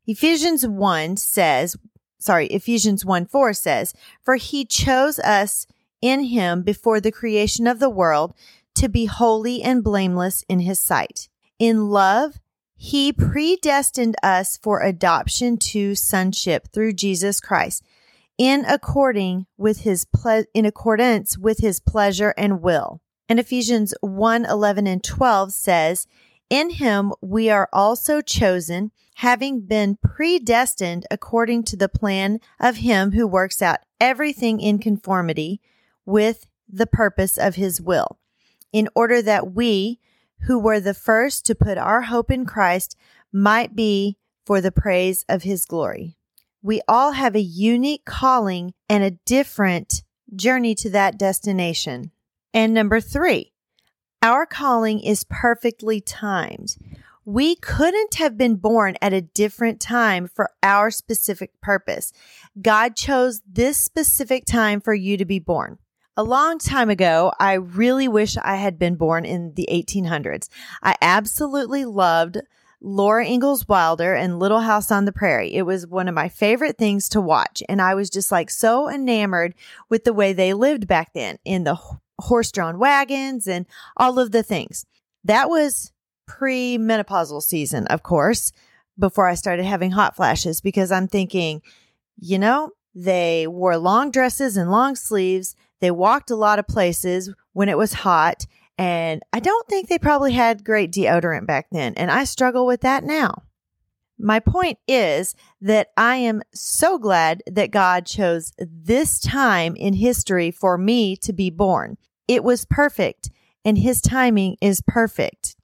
Ephesians 0.05 0.67
1 0.67 1.15
says, 1.15 1.77
sorry, 2.19 2.47
Ephesians 2.47 3.05
1 3.05 3.25
4 3.25 3.53
says, 3.53 3.93
For 4.21 4.36
he 4.36 4.65
chose 4.65 5.17
us 5.19 5.65
in 6.01 6.25
him 6.25 6.62
before 6.62 7.00
the 7.00 7.12
creation 7.12 7.67
of 7.67 7.79
the 7.79 7.89
world 7.89 8.33
to 8.77 8.89
be 8.89 9.05
holy 9.05 9.62
and 9.62 9.84
blameless 9.84 10.43
in 10.48 10.60
his 10.60 10.79
sight. 10.79 11.29
In 11.60 11.89
love, 11.89 12.39
he 12.75 13.12
predestined 13.12 14.15
us 14.22 14.57
for 14.57 14.81
adoption 14.81 15.57
to 15.57 15.96
sonship 15.96 16.67
through 16.72 16.93
Jesus 16.93 17.39
Christ 17.39 17.84
in 18.38 18.65
according 18.65 19.48
with 19.57 19.79
his 19.79 20.05
ple- 20.05 20.46
in 20.53 20.65
accordance 20.65 21.38
with 21.38 21.57
his 21.60 21.79
pleasure 21.79 22.34
and 22.38 22.62
will. 22.62 23.01
And 23.27 23.39
Ephesians 23.39 23.93
1 24.01 24.46
11 24.46 24.88
and 24.88 25.03
12 25.03 25.51
says, 25.53 26.07
In 26.50 26.69
him 26.72 27.13
we 27.22 27.50
are 27.50 27.69
also 27.74 28.22
chosen 28.22 28.91
having 29.15 29.62
been 29.62 29.98
predestined 30.03 31.07
according 31.10 31.63
to 31.63 31.75
the 31.75 31.89
plan 31.89 32.39
of 32.60 32.77
him 32.77 33.13
who 33.13 33.25
works 33.25 33.62
out 33.62 33.79
everything 34.00 34.60
in 34.62 34.77
conformity 34.77 35.60
with 36.05 36.46
the 36.69 36.86
purpose 36.86 37.38
of 37.38 37.55
his 37.55 37.81
will, 37.81 38.19
in 38.71 38.89
order 38.95 39.21
that 39.21 39.53
we, 39.53 40.00
who 40.41 40.59
were 40.59 40.79
the 40.79 40.93
first 40.93 41.45
to 41.45 41.55
put 41.55 41.77
our 41.77 42.03
hope 42.03 42.31
in 42.31 42.45
Christ, 42.45 42.95
might 43.31 43.75
be 43.75 44.17
for 44.45 44.62
the 44.62 44.71
praise 44.71 45.25
of 45.27 45.43
his 45.43 45.65
glory. 45.65 46.17
We 46.62 46.81
all 46.88 47.13
have 47.13 47.36
a 47.36 47.41
unique 47.41 48.05
calling 48.05 48.74
and 48.89 49.03
a 49.03 49.12
different 49.12 50.03
journey 50.36 50.75
to 50.75 50.89
that 50.91 51.17
destination. 51.17 52.12
And 52.53 52.74
number 52.74 53.00
three, 53.00 53.53
our 54.21 54.45
calling 54.45 55.00
is 55.00 55.25
perfectly 55.29 56.01
timed. 56.01 56.77
We 57.24 57.55
couldn't 57.55 58.15
have 58.15 58.38
been 58.38 58.55
born 58.55 58.95
at 59.01 59.13
a 59.13 59.21
different 59.21 59.81
time 59.81 60.27
for 60.27 60.51
our 60.63 60.89
specific 60.89 61.59
purpose. 61.62 62.13
God 62.62 62.95
chose 62.95 63.41
this 63.45 63.77
specific 63.77 64.45
time 64.45 64.79
for 64.81 64.93
you 64.93 65.17
to 65.17 65.25
be 65.25 65.39
born. 65.39 65.77
A 66.19 66.24
long 66.24 66.57
time 66.57 66.89
ago, 66.89 67.31
I 67.39 67.53
really 67.53 68.07
wish 68.07 68.38
I 68.38 68.55
had 68.55 68.79
been 68.79 68.95
born 68.95 69.24
in 69.24 69.53
the 69.53 69.69
1800s. 69.71 70.50
I 70.81 70.95
absolutely 71.00 71.86
loved 71.86 72.39
Laura 72.81 73.24
Ingalls 73.24 73.67
Wilder 73.67 74.15
and 74.15 74.39
Little 74.39 74.62
House 74.62 74.89
on 74.89 75.05
the 75.05 75.12
Prairie. 75.12 75.53
It 75.53 75.62
was 75.62 75.86
one 75.86 76.07
of 76.07 76.15
my 76.15 76.27
favorite 76.27 76.79
things 76.79 77.07
to 77.09 77.21
watch. 77.21 77.62
And 77.69 77.79
I 77.79 77.93
was 77.93 78.09
just 78.09 78.31
like 78.31 78.50
so 78.50 78.89
enamored 78.89 79.53
with 79.89 80.05
the 80.05 80.13
way 80.13 80.33
they 80.33 80.55
lived 80.55 80.88
back 80.88 81.13
then 81.13 81.38
in 81.45 81.65
the 81.65 81.77
horse 82.19 82.51
drawn 82.51 82.79
wagons 82.79 83.47
and 83.47 83.67
all 83.95 84.17
of 84.17 84.31
the 84.31 84.41
things. 84.41 84.88
That 85.24 85.51
was 85.51 85.91
pre 86.25 86.79
menopausal 86.79 87.43
season, 87.43 87.86
of 87.88 88.01
course, 88.01 88.51
before 88.97 89.27
I 89.27 89.36
started 89.36 89.67
having 89.67 89.91
hot 89.91 90.15
flashes 90.15 90.62
because 90.62 90.91
I'm 90.91 91.07
thinking, 91.07 91.62
you 92.19 92.39
know, 92.39 92.71
they 92.95 93.45
wore 93.45 93.77
long 93.77 94.09
dresses 94.09 94.57
and 94.57 94.71
long 94.71 94.95
sleeves. 94.95 95.55
They 95.79 95.91
walked 95.91 96.31
a 96.31 96.36
lot 96.36 96.60
of 96.60 96.67
places 96.67 97.34
when 97.53 97.69
it 97.69 97.77
was 97.77 97.93
hot. 97.93 98.46
And 98.77 99.24
I 99.34 99.39
don't 99.39 99.67
think 99.67 99.88
they 99.88 99.98
probably 99.98 100.34
had 100.34 100.63
great 100.63 100.91
deodorant 100.91 101.48
back 101.48 101.67
then. 101.72 101.93
And 101.96 102.12
I 102.12 102.24
struggle 102.24 102.65
with 102.65 102.81
that 102.81 103.03
now. 103.03 103.43
My 104.19 104.39
point 104.39 104.79
is 104.88 105.36
that 105.62 105.89
I 105.96 106.15
am 106.15 106.41
so 106.53 106.98
glad 106.98 107.43
that 107.46 107.72
God 107.72 108.05
chose 108.05 108.51
this 108.57 109.19
time 109.19 109.75
in 109.75 109.93
history 109.93 110.50
for 110.50 110.77
me 110.77 111.15
to 111.17 111.34
be 111.34 111.50
born. 111.50 111.98
It 112.27 112.43
was 112.43 112.65
perfect 112.65 113.29
and 113.63 113.77
his 113.77 114.01
timing 114.01 114.57
is 114.62 114.81
perfect. 114.88 115.55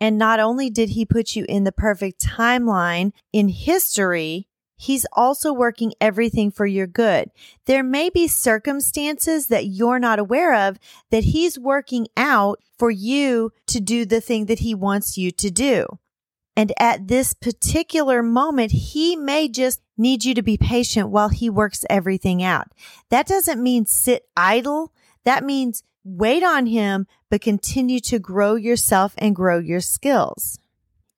And 0.00 0.18
not 0.18 0.40
only 0.40 0.68
did 0.68 0.90
he 0.90 1.06
put 1.06 1.36
you 1.36 1.46
in 1.48 1.64
the 1.64 1.72
perfect 1.72 2.20
timeline 2.20 3.12
in 3.32 3.48
history, 3.48 4.48
he's 4.82 5.06
also 5.12 5.52
working 5.52 5.92
everything 6.00 6.50
for 6.50 6.66
your 6.66 6.86
good. 6.86 7.30
There 7.66 7.84
may 7.84 8.10
be 8.10 8.26
circumstances 8.26 9.46
that 9.46 9.66
you're 9.66 10.00
not 10.00 10.18
aware 10.18 10.68
of 10.68 10.78
that 11.10 11.24
he's 11.24 11.58
working 11.58 12.08
out 12.16 12.60
for 12.78 12.90
you 12.90 13.52
to 13.68 13.80
do 13.80 14.04
the 14.04 14.20
thing 14.20 14.46
that 14.46 14.58
he 14.58 14.74
wants 14.74 15.16
you 15.16 15.30
to 15.30 15.50
do. 15.50 15.86
And 16.56 16.72
at 16.78 17.08
this 17.08 17.32
particular 17.32 18.22
moment, 18.22 18.72
he 18.72 19.16
may 19.16 19.48
just 19.48 19.80
need 19.96 20.24
you 20.24 20.34
to 20.34 20.42
be 20.42 20.58
patient 20.58 21.08
while 21.08 21.28
he 21.28 21.48
works 21.48 21.84
everything 21.88 22.42
out. 22.42 22.68
That 23.08 23.26
doesn't 23.26 23.62
mean 23.62 23.86
sit 23.86 24.26
idle. 24.36 24.92
That 25.24 25.44
means 25.44 25.84
wait 26.04 26.42
on 26.42 26.66
him, 26.66 27.06
but 27.30 27.40
continue 27.40 28.00
to 28.00 28.18
grow 28.18 28.56
yourself 28.56 29.14
and 29.16 29.36
grow 29.36 29.58
your 29.58 29.80
skills. 29.80 30.58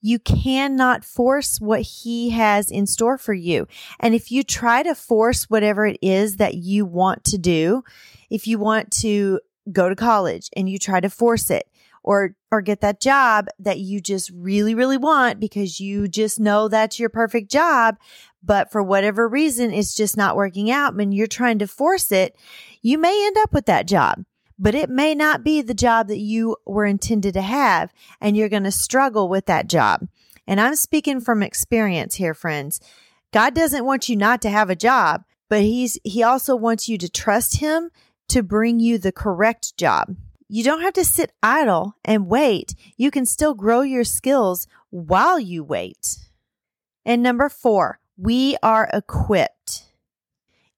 You 0.06 0.18
cannot 0.18 1.02
force 1.02 1.58
what 1.58 1.80
he 1.80 2.28
has 2.28 2.70
in 2.70 2.86
store 2.86 3.16
for 3.16 3.32
you. 3.32 3.66
And 3.98 4.14
if 4.14 4.30
you 4.30 4.42
try 4.42 4.82
to 4.82 4.94
force 4.94 5.44
whatever 5.44 5.86
it 5.86 5.96
is 6.02 6.36
that 6.36 6.56
you 6.56 6.84
want 6.84 7.24
to 7.24 7.38
do, 7.38 7.84
if 8.28 8.46
you 8.46 8.58
want 8.58 8.90
to 9.00 9.40
go 9.72 9.88
to 9.88 9.96
college 9.96 10.50
and 10.54 10.68
you 10.68 10.78
try 10.78 11.00
to 11.00 11.08
force 11.08 11.48
it 11.48 11.66
or 12.02 12.36
or 12.52 12.60
get 12.60 12.82
that 12.82 13.00
job 13.00 13.46
that 13.58 13.78
you 13.78 13.98
just 13.98 14.30
really 14.34 14.74
really 14.74 14.98
want 14.98 15.40
because 15.40 15.80
you 15.80 16.06
just 16.06 16.38
know 16.38 16.68
that's 16.68 17.00
your 17.00 17.08
perfect 17.08 17.50
job 17.50 17.96
but 18.42 18.70
for 18.70 18.82
whatever 18.82 19.26
reason 19.26 19.72
it's 19.72 19.94
just 19.94 20.18
not 20.18 20.36
working 20.36 20.70
out 20.70 20.92
and 20.92 21.14
you're 21.14 21.26
trying 21.26 21.58
to 21.58 21.66
force 21.66 22.12
it 22.12 22.36
you 22.82 22.98
may 22.98 23.26
end 23.26 23.36
up 23.38 23.54
with 23.54 23.64
that 23.64 23.88
job 23.88 24.22
but 24.64 24.74
it 24.74 24.88
may 24.88 25.14
not 25.14 25.44
be 25.44 25.60
the 25.60 25.74
job 25.74 26.08
that 26.08 26.20
you 26.20 26.56
were 26.64 26.86
intended 26.86 27.34
to 27.34 27.42
have, 27.42 27.92
and 28.18 28.34
you're 28.34 28.48
going 28.48 28.64
to 28.64 28.70
struggle 28.70 29.28
with 29.28 29.44
that 29.44 29.68
job. 29.68 30.08
And 30.46 30.58
I'm 30.58 30.74
speaking 30.74 31.20
from 31.20 31.42
experience 31.42 32.14
here, 32.14 32.32
friends. 32.32 32.80
God 33.30 33.54
doesn't 33.54 33.84
want 33.84 34.08
you 34.08 34.16
not 34.16 34.40
to 34.40 34.48
have 34.48 34.70
a 34.70 34.74
job, 34.74 35.24
but 35.50 35.60
he's, 35.60 35.98
he 36.02 36.22
also 36.22 36.56
wants 36.56 36.88
you 36.88 36.96
to 36.96 37.10
trust 37.10 37.58
him 37.58 37.90
to 38.28 38.42
bring 38.42 38.80
you 38.80 38.96
the 38.96 39.12
correct 39.12 39.76
job. 39.76 40.16
You 40.48 40.64
don't 40.64 40.80
have 40.80 40.94
to 40.94 41.04
sit 41.04 41.32
idle 41.42 41.96
and 42.02 42.26
wait. 42.26 42.74
You 42.96 43.10
can 43.10 43.26
still 43.26 43.52
grow 43.52 43.82
your 43.82 44.04
skills 44.04 44.66
while 44.88 45.38
you 45.38 45.62
wait. 45.62 46.16
And 47.04 47.22
number 47.22 47.50
four, 47.50 48.00
we 48.16 48.56
are 48.62 48.88
equipped. 48.94 49.90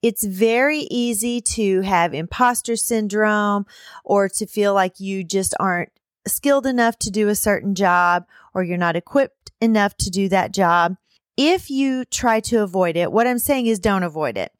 It's 0.06 0.22
very 0.22 0.86
easy 0.88 1.40
to 1.40 1.80
have 1.80 2.14
imposter 2.14 2.76
syndrome 2.76 3.66
or 4.04 4.28
to 4.28 4.46
feel 4.46 4.72
like 4.72 5.00
you 5.00 5.24
just 5.24 5.52
aren't 5.58 5.90
skilled 6.28 6.64
enough 6.64 6.96
to 7.00 7.10
do 7.10 7.28
a 7.28 7.34
certain 7.34 7.74
job 7.74 8.24
or 8.54 8.62
you're 8.62 8.78
not 8.78 8.94
equipped 8.94 9.50
enough 9.60 9.96
to 9.96 10.08
do 10.08 10.28
that 10.28 10.52
job. 10.52 10.94
If 11.36 11.70
you 11.70 12.04
try 12.04 12.38
to 12.42 12.62
avoid 12.62 12.96
it, 12.96 13.10
what 13.10 13.26
I'm 13.26 13.40
saying 13.40 13.66
is 13.66 13.80
don't 13.80 14.04
avoid 14.04 14.38
it. 14.38 14.52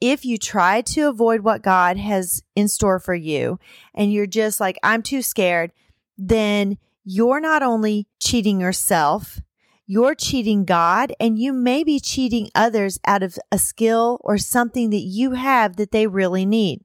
If 0.00 0.24
you 0.24 0.38
try 0.38 0.82
to 0.82 1.08
avoid 1.08 1.40
what 1.40 1.62
God 1.62 1.96
has 1.96 2.44
in 2.54 2.68
store 2.68 3.00
for 3.00 3.16
you 3.16 3.58
and 3.96 4.12
you're 4.12 4.28
just 4.28 4.60
like, 4.60 4.78
I'm 4.84 5.02
too 5.02 5.20
scared, 5.20 5.72
then 6.16 6.78
you're 7.04 7.40
not 7.40 7.64
only 7.64 8.06
cheating 8.20 8.60
yourself, 8.60 9.40
you're 9.92 10.14
cheating 10.14 10.64
God 10.64 11.12
and 11.20 11.38
you 11.38 11.52
may 11.52 11.84
be 11.84 12.00
cheating 12.00 12.48
others 12.54 12.98
out 13.06 13.22
of 13.22 13.38
a 13.52 13.58
skill 13.58 14.18
or 14.24 14.38
something 14.38 14.88
that 14.88 15.02
you 15.02 15.32
have 15.32 15.76
that 15.76 15.90
they 15.90 16.06
really 16.06 16.46
need. 16.46 16.80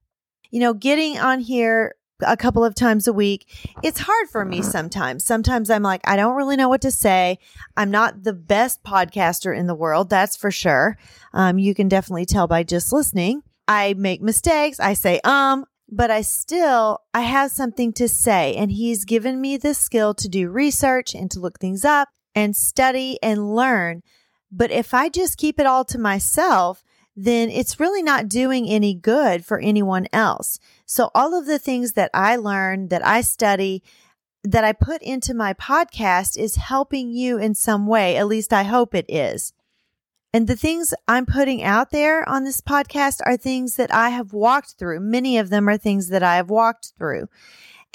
You 0.51 0.59
know, 0.59 0.73
getting 0.73 1.17
on 1.17 1.39
here 1.39 1.95
a 2.21 2.35
couple 2.35 2.65
of 2.65 2.75
times 2.75 3.07
a 3.07 3.13
week, 3.13 3.47
it's 3.81 4.01
hard 4.01 4.27
for 4.29 4.43
me 4.43 4.61
sometimes. 4.61 5.23
Sometimes 5.23 5.69
I'm 5.69 5.83
like, 5.83 6.01
I 6.03 6.17
don't 6.17 6.35
really 6.35 6.57
know 6.57 6.67
what 6.67 6.81
to 6.81 6.91
say. 6.91 7.39
I'm 7.77 7.91
not 7.91 8.23
the 8.23 8.33
best 8.33 8.83
podcaster 8.83 9.57
in 9.57 9.67
the 9.67 9.75
world, 9.75 10.09
that's 10.09 10.35
for 10.35 10.51
sure. 10.51 10.97
Um, 11.33 11.57
you 11.59 11.73
can 11.73 11.87
definitely 11.87 12.25
tell 12.25 12.47
by 12.47 12.63
just 12.63 12.91
listening. 12.91 13.41
I 13.69 13.93
make 13.93 14.21
mistakes. 14.21 14.81
I 14.81 14.91
say, 14.95 15.21
um, 15.23 15.63
but 15.87 16.11
I 16.11 16.23
still, 16.23 16.99
I 17.13 17.21
have 17.21 17.51
something 17.51 17.93
to 17.93 18.09
say. 18.09 18.53
And 18.57 18.69
he's 18.69 19.05
given 19.05 19.39
me 19.39 19.55
the 19.55 19.73
skill 19.73 20.13
to 20.15 20.27
do 20.27 20.49
research 20.49 21.15
and 21.15 21.31
to 21.31 21.39
look 21.39 21.57
things 21.57 21.85
up 21.85 22.09
and 22.37 22.55
study 22.55 23.17
and 23.23 23.55
learn. 23.55 24.03
But 24.51 24.69
if 24.69 24.93
I 24.93 25.09
just 25.09 25.39
keep 25.39 25.59
it 25.59 25.65
all 25.65 25.83
to 25.85 25.97
myself, 25.97 26.83
then 27.15 27.49
it's 27.49 27.79
really 27.79 28.03
not 28.03 28.29
doing 28.29 28.69
any 28.69 28.93
good 28.93 29.43
for 29.43 29.57
anyone 29.57 30.05
else. 30.13 30.59
So 30.85 31.09
all 31.15 31.33
of 31.33 31.47
the 31.47 31.57
things 31.57 31.93
that 31.93 32.11
I 32.13 32.35
learn, 32.35 32.89
that 32.89 33.03
I 33.03 33.21
study, 33.21 33.81
that 34.43 34.63
I 34.63 34.71
put 34.71 35.01
into 35.01 35.33
my 35.33 35.55
podcast 35.55 36.37
is 36.37 36.57
helping 36.57 37.09
you 37.09 37.39
in 37.39 37.55
some 37.55 37.87
way. 37.87 38.17
At 38.17 38.27
least 38.27 38.53
I 38.53 38.61
hope 38.63 38.93
it 38.93 39.07
is. 39.09 39.53
And 40.31 40.45
the 40.45 40.55
things 40.55 40.93
I'm 41.07 41.25
putting 41.25 41.63
out 41.63 41.89
there 41.89 42.27
on 42.29 42.43
this 42.43 42.61
podcast 42.61 43.19
are 43.25 43.35
things 43.35 43.77
that 43.77 43.91
I 43.91 44.09
have 44.09 44.31
walked 44.31 44.75
through. 44.77 44.99
Many 44.99 45.39
of 45.39 45.49
them 45.49 45.67
are 45.67 45.77
things 45.77 46.09
that 46.09 46.21
I 46.21 46.35
have 46.35 46.51
walked 46.51 46.93
through. 46.95 47.29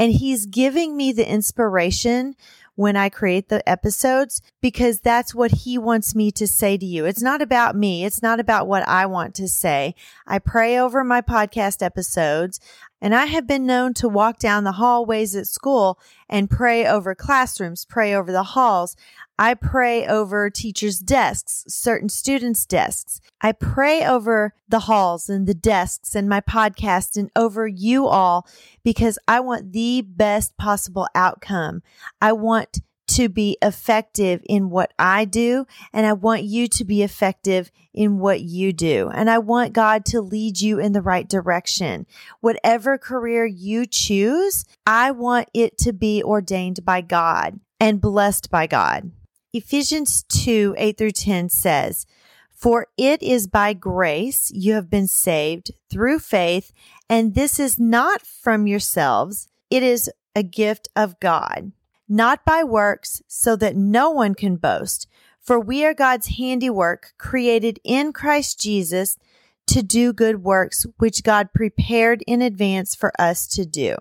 And 0.00 0.12
he's 0.12 0.46
giving 0.46 0.96
me 0.96 1.12
the 1.12 1.30
inspiration 1.30 2.34
when 2.74 2.96
I 2.96 3.08
create 3.08 3.48
the 3.48 3.66
episodes 3.68 4.40
because 4.60 5.00
that's 5.00 5.34
what 5.34 5.50
he 5.50 5.76
wants 5.76 6.14
me 6.14 6.30
to 6.32 6.46
say 6.46 6.78
to 6.78 6.86
you. 6.86 7.04
It's 7.04 7.22
not 7.22 7.42
about 7.42 7.76
me. 7.76 8.04
It's 8.04 8.22
not 8.22 8.40
about 8.40 8.66
what 8.66 8.86
I 8.88 9.06
want 9.06 9.34
to 9.36 9.48
say. 9.48 9.94
I 10.26 10.38
pray 10.38 10.78
over 10.78 11.04
my 11.04 11.20
podcast 11.20 11.82
episodes 11.82 12.60
and 13.00 13.14
I 13.14 13.26
have 13.26 13.46
been 13.46 13.66
known 13.66 13.94
to 13.94 14.08
walk 14.08 14.38
down 14.38 14.64
the 14.64 14.72
hallways 14.72 15.34
at 15.34 15.48
school 15.48 15.98
and 16.28 16.48
pray 16.48 16.86
over 16.86 17.14
classrooms, 17.14 17.84
pray 17.84 18.14
over 18.14 18.30
the 18.30 18.42
halls. 18.42 18.96
I 19.42 19.54
pray 19.54 20.06
over 20.06 20.50
teachers' 20.50 21.00
desks, 21.00 21.64
certain 21.66 22.08
students' 22.08 22.64
desks. 22.64 23.20
I 23.40 23.50
pray 23.50 24.06
over 24.06 24.54
the 24.68 24.78
halls 24.78 25.28
and 25.28 25.48
the 25.48 25.52
desks 25.52 26.14
and 26.14 26.28
my 26.28 26.40
podcast 26.40 27.16
and 27.16 27.28
over 27.34 27.66
you 27.66 28.06
all 28.06 28.46
because 28.84 29.18
I 29.26 29.40
want 29.40 29.72
the 29.72 30.02
best 30.02 30.56
possible 30.58 31.08
outcome. 31.16 31.82
I 32.20 32.34
want 32.34 32.82
to 33.08 33.28
be 33.28 33.58
effective 33.60 34.42
in 34.44 34.70
what 34.70 34.92
I 34.96 35.24
do, 35.24 35.66
and 35.92 36.06
I 36.06 36.12
want 36.12 36.44
you 36.44 36.68
to 36.68 36.84
be 36.84 37.02
effective 37.02 37.72
in 37.92 38.20
what 38.20 38.42
you 38.42 38.72
do. 38.72 39.10
And 39.12 39.28
I 39.28 39.38
want 39.38 39.72
God 39.72 40.04
to 40.04 40.20
lead 40.20 40.60
you 40.60 40.78
in 40.78 40.92
the 40.92 41.02
right 41.02 41.28
direction. 41.28 42.06
Whatever 42.38 42.96
career 42.96 43.44
you 43.44 43.86
choose, 43.86 44.64
I 44.86 45.10
want 45.10 45.48
it 45.52 45.78
to 45.78 45.92
be 45.92 46.22
ordained 46.22 46.84
by 46.84 47.00
God 47.00 47.58
and 47.80 48.00
blessed 48.00 48.48
by 48.48 48.68
God. 48.68 49.10
Ephesians 49.54 50.22
2 50.30 50.74
8 50.78 50.96
through 50.96 51.10
10 51.10 51.50
says, 51.50 52.06
For 52.50 52.86
it 52.96 53.22
is 53.22 53.46
by 53.46 53.74
grace 53.74 54.50
you 54.54 54.72
have 54.72 54.88
been 54.88 55.06
saved 55.06 55.72
through 55.90 56.20
faith, 56.20 56.72
and 57.08 57.34
this 57.34 57.60
is 57.60 57.78
not 57.78 58.22
from 58.22 58.66
yourselves, 58.66 59.48
it 59.68 59.82
is 59.82 60.10
a 60.34 60.42
gift 60.42 60.88
of 60.96 61.20
God, 61.20 61.72
not 62.08 62.46
by 62.46 62.64
works, 62.64 63.20
so 63.28 63.54
that 63.56 63.76
no 63.76 64.10
one 64.10 64.34
can 64.34 64.56
boast. 64.56 65.06
For 65.38 65.60
we 65.60 65.84
are 65.84 65.92
God's 65.92 66.38
handiwork, 66.38 67.12
created 67.18 67.78
in 67.84 68.14
Christ 68.14 68.58
Jesus 68.58 69.18
to 69.66 69.82
do 69.82 70.14
good 70.14 70.42
works, 70.42 70.86
which 70.96 71.24
God 71.24 71.52
prepared 71.52 72.22
in 72.26 72.40
advance 72.40 72.94
for 72.94 73.12
us 73.20 73.46
to 73.48 73.66
do. 73.66 73.96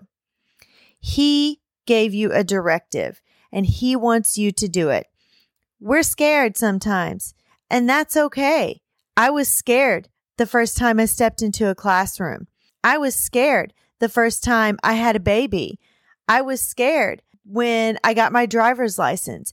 He 0.98 1.60
gave 1.84 2.14
you 2.14 2.32
a 2.32 2.42
directive, 2.42 3.20
and 3.52 3.66
He 3.66 3.96
wants 3.96 4.38
you 4.38 4.50
to 4.52 4.68
do 4.68 4.88
it. 4.88 5.08
We're 5.84 6.04
scared 6.04 6.56
sometimes, 6.56 7.34
and 7.68 7.88
that's 7.88 8.16
okay. 8.16 8.82
I 9.16 9.30
was 9.30 9.48
scared 9.48 10.08
the 10.38 10.46
first 10.46 10.76
time 10.76 11.00
I 11.00 11.06
stepped 11.06 11.42
into 11.42 11.68
a 11.68 11.74
classroom. 11.74 12.46
I 12.84 12.98
was 12.98 13.16
scared 13.16 13.72
the 13.98 14.08
first 14.08 14.44
time 14.44 14.78
I 14.84 14.92
had 14.92 15.16
a 15.16 15.20
baby. 15.20 15.80
I 16.28 16.40
was 16.40 16.60
scared 16.60 17.20
when 17.44 17.98
I 18.04 18.14
got 18.14 18.30
my 18.30 18.46
driver's 18.46 18.96
license. 18.96 19.52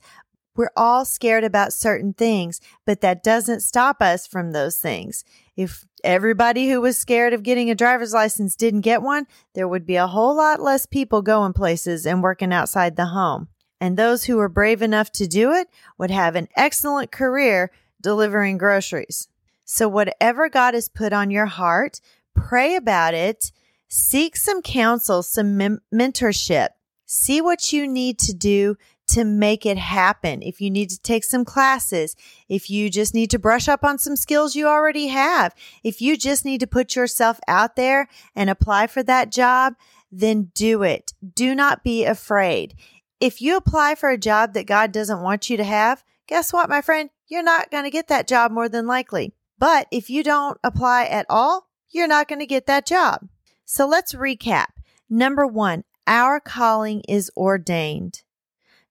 We're 0.55 0.69
all 0.77 1.03
scared 1.03 1.45
about 1.45 1.73
certain 1.73 2.13
things, 2.13 2.61
but 2.85 3.01
that 3.01 3.23
doesn't 3.23 3.61
stop 3.61 3.99
us 3.99 4.27
from 4.27 4.51
those 4.51 4.77
things. 4.77 5.23
If 5.57 5.87
everybody 6.03 6.69
who 6.69 6.79
was 6.79 6.95
scared 6.95 7.33
of 7.33 7.41
getting 7.41 7.71
a 7.71 7.75
driver's 7.75 8.13
license 8.13 8.55
didn't 8.55 8.81
get 8.81 9.01
one, 9.01 9.25
there 9.55 9.67
would 9.67 9.87
be 9.87 9.95
a 9.95 10.05
whole 10.05 10.37
lot 10.37 10.61
less 10.61 10.85
people 10.85 11.23
going 11.23 11.53
places 11.53 12.05
and 12.05 12.21
working 12.21 12.53
outside 12.53 12.97
the 12.97 13.07
home. 13.07 13.47
And 13.79 13.95
those 13.95 14.25
who 14.25 14.37
were 14.37 14.49
brave 14.49 14.81
enough 14.81 15.11
to 15.13 15.27
do 15.27 15.51
it 15.51 15.69
would 15.97 16.11
have 16.11 16.35
an 16.35 16.49
excellent 16.55 17.11
career 17.11 17.71
delivering 18.01 18.57
groceries. 18.57 19.27
So, 19.65 19.87
whatever 19.87 20.49
God 20.49 20.73
has 20.73 20.89
put 20.89 21.13
on 21.13 21.29
your 21.31 21.45
heart, 21.45 22.01
pray 22.33 22.75
about 22.75 23.13
it, 23.13 23.51
seek 23.87 24.35
some 24.35 24.61
counsel, 24.61 25.23
some 25.23 25.57
mem- 25.57 25.81
mentorship, 25.93 26.69
see 27.05 27.39
what 27.39 27.71
you 27.71 27.87
need 27.87 28.19
to 28.19 28.33
do 28.33 28.77
to 29.09 29.23
make 29.23 29.65
it 29.65 29.77
happen. 29.77 30.41
If 30.43 30.61
you 30.61 30.69
need 30.69 30.91
to 30.91 31.01
take 31.01 31.23
some 31.23 31.43
classes, 31.43 32.15
if 32.47 32.69
you 32.69 32.89
just 32.89 33.15
need 33.15 33.31
to 33.31 33.39
brush 33.39 33.67
up 33.67 33.83
on 33.83 33.97
some 33.97 34.15
skills 34.15 34.55
you 34.55 34.67
already 34.67 35.07
have, 35.07 35.55
if 35.83 35.99
you 36.01 36.15
just 36.15 36.45
need 36.45 36.59
to 36.59 36.67
put 36.67 36.95
yourself 36.95 37.39
out 37.47 37.75
there 37.75 38.07
and 38.35 38.49
apply 38.49 38.87
for 38.87 39.01
that 39.03 39.31
job, 39.31 39.73
then 40.11 40.51
do 40.53 40.83
it. 40.83 41.13
Do 41.35 41.55
not 41.55 41.83
be 41.83 42.05
afraid. 42.05 42.75
If 43.19 43.41
you 43.41 43.57
apply 43.57 43.95
for 43.95 44.09
a 44.09 44.17
job 44.17 44.53
that 44.53 44.65
God 44.65 44.91
doesn't 44.93 45.21
want 45.21 45.49
you 45.49 45.57
to 45.57 45.63
have, 45.63 46.05
guess 46.27 46.53
what, 46.53 46.69
my 46.69 46.81
friend? 46.81 47.09
You're 47.27 47.43
not 47.43 47.69
going 47.69 47.83
to 47.83 47.89
get 47.89 48.07
that 48.07 48.27
job 48.27 48.51
more 48.51 48.69
than 48.69 48.87
likely. 48.87 49.33
But 49.57 49.87
if 49.91 50.09
you 50.09 50.23
don't 50.23 50.57
apply 50.63 51.05
at 51.05 51.25
all, 51.29 51.67
you're 51.89 52.07
not 52.07 52.29
going 52.29 52.39
to 52.39 52.45
get 52.45 52.65
that 52.67 52.85
job. 52.85 53.27
So 53.65 53.85
let's 53.85 54.13
recap. 54.13 54.67
Number 55.09 55.45
one, 55.45 55.83
our 56.07 56.39
calling 56.39 57.01
is 57.09 57.29
ordained. 57.35 58.23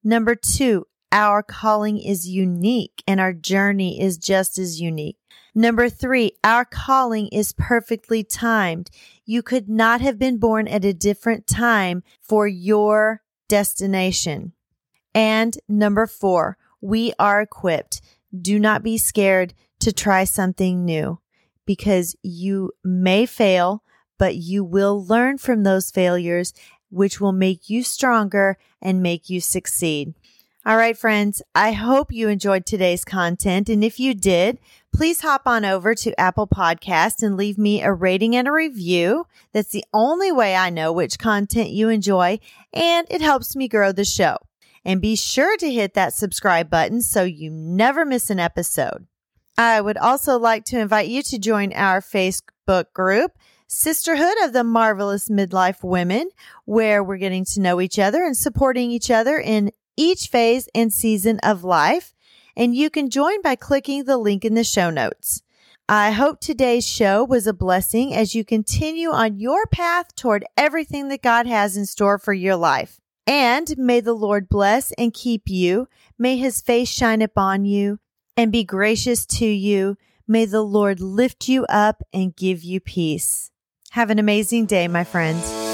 Number 0.05 0.35
two, 0.35 0.87
our 1.11 1.43
calling 1.43 1.99
is 1.99 2.29
unique 2.29 3.03
and 3.07 3.21
our 3.21 3.33
journey 3.33 4.01
is 4.01 4.19
just 4.19 4.59
as 4.59 4.79
unique. 4.79 5.17
Number 5.55 5.89
three, 5.89 6.33
our 6.45 6.67
calling 6.67 7.29
is 7.29 7.53
perfectly 7.53 8.23
timed. 8.23 8.91
You 9.25 9.43
could 9.43 9.71
not 9.71 10.03
have 10.03 10.19
been 10.19 10.37
born 10.37 10.69
at 10.69 10.85
a 10.85 10.93
different 10.93 11.47
time 11.47 12.03
for 12.21 12.47
your 12.47 13.23
destination. 13.49 14.53
And 15.15 15.57
number 15.69 16.07
four, 16.07 16.57
we 16.81 17.13
are 17.19 17.41
equipped. 17.41 18.01
Do 18.39 18.59
not 18.59 18.83
be 18.83 18.99
scared 18.99 19.55
to 19.81 19.93
try 19.93 20.25
something 20.25 20.85
new 20.85 21.19
because 21.67 22.17
you 22.23 22.73
may 22.85 23.27
fail, 23.27 23.83
but 24.19 24.37
you 24.37 24.65
will 24.65 25.05
learn 25.05 25.39
from 25.39 25.63
those 25.63 25.91
failures, 25.91 26.53
which 26.91 27.21
will 27.21 27.33
make 27.33 27.69
you 27.69 27.83
stronger 27.83 28.59
and 28.81 29.03
make 29.03 29.29
you 29.29 29.41
succeed. 29.41 30.15
All 30.67 30.77
right, 30.77 30.99
friends, 30.99 31.41
I 31.55 31.71
hope 31.71 32.11
you 32.11 32.29
enjoyed 32.29 32.67
today's 32.67 33.05
content. 33.05 33.69
And 33.69 33.85
if 33.85 34.01
you 34.01 34.13
did, 34.13 34.59
please 34.93 35.21
hop 35.21 35.43
on 35.47 35.65
over 35.65 35.95
to 35.95 36.21
Apple 36.21 36.49
Podcast 36.49 37.23
and 37.23 37.37
leave 37.37 37.57
me 37.57 37.81
a 37.81 37.93
rating 37.93 38.35
and 38.35 38.49
a 38.49 38.53
review. 38.53 39.27
That's 39.53 39.71
the 39.71 39.85
only 39.95 40.33
way 40.33 40.57
I 40.57 40.71
know 40.71 40.93
which 40.93 41.19
content 41.19 41.71
you 41.71 41.89
enjoy, 41.89 42.41
and 42.73 43.07
it 43.09 43.21
helps 43.21 43.55
me 43.55 43.69
grow 43.69 43.93
the 43.93 44.05
show. 44.05 44.37
And 44.85 45.01
be 45.01 45.15
sure 45.15 45.57
to 45.59 45.73
hit 45.73 45.95
that 45.95 46.13
subscribe 46.13 46.69
button 46.69 47.03
so 47.03 47.23
you 47.23 47.51
never 47.51 48.05
miss 48.05 48.29
an 48.29 48.41
episode. 48.41 49.07
I 49.57 49.81
would 49.81 49.97
also 49.97 50.39
like 50.39 50.65
to 50.67 50.81
invite 50.81 51.09
you 51.09 51.23
to 51.23 51.39
join 51.39 51.73
our 51.73 52.01
Facebook 52.01 52.93
group, 52.93 53.33
Sisterhood 53.69 54.35
of 54.43 54.53
the 54.53 54.65
Marvelous 54.65 55.29
Midlife 55.29 55.85
Women, 55.85 56.31
where 56.65 57.03
we're 57.03 57.17
getting 57.17 57.45
to 57.45 57.61
know 57.61 57.81
each 57.81 57.99
other 57.99 58.25
and 58.25 58.37
supporting 58.37 58.91
each 58.91 59.11
other 59.11 59.39
in 59.39 59.71
each 59.99 60.29
phase 60.29 60.69
and 60.75 60.93
season 60.93 61.39
of 61.41 61.65
life. 61.65 62.15
And 62.57 62.75
you 62.75 62.89
can 62.89 63.11
join 63.11 63.43
by 63.43 63.57
clicking 63.57 64.05
the 64.05 64.17
link 64.17 64.45
in 64.45 64.55
the 64.55 64.65
show 64.65 64.91
notes. 64.91 65.43
I 65.89 66.11
hope 66.11 66.41
today's 66.41 66.87
show 66.87 67.25
was 67.25 67.47
a 67.47 67.53
blessing 67.53 68.15
as 68.15 68.35
you 68.35 68.45
continue 68.45 69.11
on 69.11 69.39
your 69.39 69.67
path 69.67 70.15
toward 70.17 70.45
everything 70.57 71.09
that 71.09 71.23
God 71.23 71.47
has 71.47 71.77
in 71.77 71.87
store 71.87 72.19
for 72.19 72.35
your 72.35 72.57
life. 72.57 73.01
And 73.27 73.77
may 73.79 74.01
the 74.01 74.15
Lord 74.15 74.49
bless 74.49 74.93
and 74.93 75.15
keep 75.15 75.49
you. 75.49 75.89
May 76.19 76.37
his 76.37 76.61
face 76.61 76.89
shine 76.89 77.23
upon 77.23 77.65
you 77.65 78.01
and 78.37 78.53
be 78.53 78.65
gracious 78.65 79.25
to 79.27 79.47
you. 79.47 79.97
May 80.27 80.45
the 80.45 80.63
Lord 80.63 81.01
lift 81.01 81.49
you 81.49 81.65
up 81.67 82.03
and 82.13 82.37
give 82.37 82.63
you 82.63 82.81
peace. 82.81 83.51
Have 83.93 84.11
an 84.11 84.19
amazing 84.19 84.67
day, 84.67 84.89
my 84.89 85.05
friends. 85.05 85.68